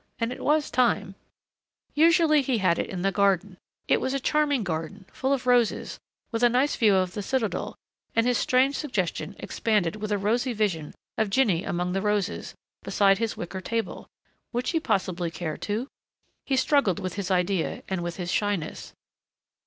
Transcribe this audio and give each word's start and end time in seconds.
And 0.17 0.31
it 0.33 0.43
was 0.43 0.71
time 0.71 1.13
Usually 1.93 2.41
he 2.41 2.57
had 2.57 2.79
it 2.79 2.89
in 2.89 3.03
the 3.03 3.11
garden. 3.11 3.59
It 3.87 4.01
was 4.01 4.15
a 4.15 4.19
charming 4.19 4.63
garden, 4.63 5.05
full 5.13 5.31
of 5.31 5.45
roses, 5.45 5.99
with 6.31 6.41
a 6.41 6.49
nice 6.49 6.75
view 6.75 6.95
of 6.95 7.13
the 7.13 7.21
Citadel 7.21 7.75
and 8.15 8.25
his 8.25 8.39
strange 8.39 8.75
suggestion 8.75 9.35
expanded 9.37 9.97
with 9.97 10.11
a 10.11 10.17
rosy 10.17 10.53
vision 10.53 10.95
of 11.19 11.29
Jinny 11.29 11.63
among 11.63 11.93
the 11.93 12.01
roses, 12.01 12.55
beside 12.81 13.19
his 13.19 13.37
wicker 13.37 13.61
table.... 13.61 14.07
Would 14.53 14.65
she 14.65 14.79
possibly 14.79 15.29
care 15.29 15.57
to? 15.57 15.87
He 16.47 16.55
struggled 16.55 16.99
with 16.99 17.13
his 17.13 17.29
idea 17.29 17.83
and 17.87 18.01
with 18.01 18.15
his 18.15 18.31
shyness. 18.31 18.95